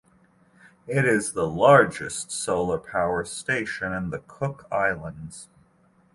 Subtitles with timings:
[0.87, 5.47] It is the largest solar power station in the Cook Islands.